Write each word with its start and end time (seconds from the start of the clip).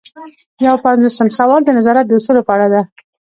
یو 0.65 0.75
پنځوسم 0.85 1.27
سوال 1.37 1.61
د 1.65 1.69
نظارت 1.77 2.05
د 2.07 2.11
اصولو 2.17 2.41
په 2.47 2.51
اړه 2.55 2.67
دی. 2.73 2.83